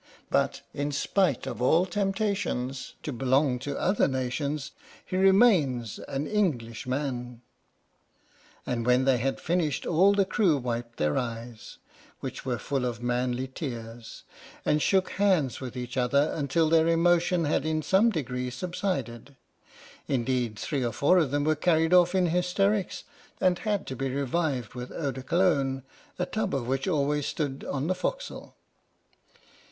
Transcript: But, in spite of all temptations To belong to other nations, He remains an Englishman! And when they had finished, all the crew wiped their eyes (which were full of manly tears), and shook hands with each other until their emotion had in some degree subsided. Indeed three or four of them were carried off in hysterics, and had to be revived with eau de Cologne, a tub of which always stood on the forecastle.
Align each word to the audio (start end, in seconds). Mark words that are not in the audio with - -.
But, 0.31 0.63
in 0.73 0.91
spite 0.91 1.45
of 1.45 1.61
all 1.61 1.85
temptations 1.85 2.95
To 3.03 3.13
belong 3.13 3.59
to 3.59 3.77
other 3.77 4.07
nations, 4.07 4.71
He 5.05 5.15
remains 5.15 5.99
an 6.07 6.25
Englishman! 6.25 7.43
And 8.65 8.83
when 8.87 9.05
they 9.05 9.17
had 9.19 9.39
finished, 9.39 9.85
all 9.85 10.13
the 10.13 10.25
crew 10.25 10.57
wiped 10.57 10.97
their 10.97 11.19
eyes 11.19 11.77
(which 12.19 12.43
were 12.43 12.57
full 12.57 12.83
of 12.83 13.03
manly 13.03 13.47
tears), 13.47 14.23
and 14.65 14.81
shook 14.81 15.09
hands 15.11 15.61
with 15.61 15.77
each 15.77 15.95
other 15.97 16.31
until 16.35 16.67
their 16.67 16.87
emotion 16.87 17.45
had 17.45 17.63
in 17.63 17.83
some 17.83 18.09
degree 18.09 18.49
subsided. 18.49 19.35
Indeed 20.07 20.57
three 20.57 20.83
or 20.83 20.93
four 20.93 21.19
of 21.19 21.29
them 21.29 21.43
were 21.43 21.53
carried 21.53 21.93
off 21.93 22.15
in 22.15 22.25
hysterics, 22.25 23.03
and 23.39 23.59
had 23.59 23.85
to 23.85 23.95
be 23.95 24.09
revived 24.09 24.73
with 24.73 24.91
eau 24.93 25.11
de 25.11 25.21
Cologne, 25.21 25.83
a 26.17 26.25
tub 26.25 26.55
of 26.55 26.65
which 26.67 26.87
always 26.87 27.27
stood 27.27 27.63
on 27.65 27.85
the 27.85 27.93
forecastle. 27.93 28.55